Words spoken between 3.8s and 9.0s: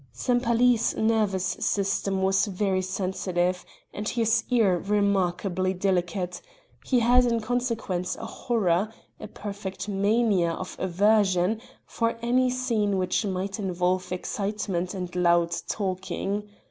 and his ear remarkably delicate; he had in consequence a horror